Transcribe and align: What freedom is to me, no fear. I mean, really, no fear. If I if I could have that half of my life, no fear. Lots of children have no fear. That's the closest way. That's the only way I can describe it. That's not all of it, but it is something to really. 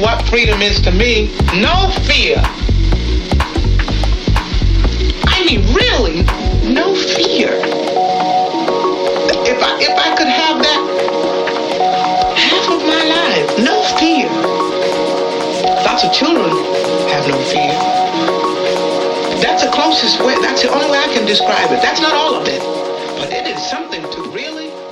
What 0.00 0.26
freedom 0.28 0.62
is 0.62 0.80
to 0.80 0.90
me, 0.90 1.26
no 1.60 1.90
fear. 2.08 2.40
I 5.28 5.44
mean, 5.44 5.60
really, 5.74 6.22
no 6.72 6.94
fear. 6.94 7.52
If 9.44 9.62
I 9.62 9.76
if 9.78 9.92
I 9.92 10.16
could 10.16 10.28
have 10.28 10.62
that 10.62 10.80
half 12.34 12.66
of 12.72 12.80
my 12.80 13.04
life, 13.12 13.58
no 13.60 13.82
fear. 14.00 14.30
Lots 15.84 16.02
of 16.04 16.12
children 16.14 16.48
have 17.12 17.28
no 17.28 17.36
fear. 17.52 17.76
That's 19.42 19.64
the 19.64 19.70
closest 19.70 20.18
way. 20.20 20.34
That's 20.40 20.62
the 20.62 20.70
only 20.70 20.90
way 20.90 20.96
I 20.96 21.12
can 21.12 21.26
describe 21.26 21.70
it. 21.72 21.82
That's 21.82 22.00
not 22.00 22.14
all 22.14 22.36
of 22.36 22.48
it, 22.48 22.62
but 23.18 23.30
it 23.30 23.46
is 23.46 23.62
something 23.68 24.00
to 24.00 24.30
really. 24.30 24.89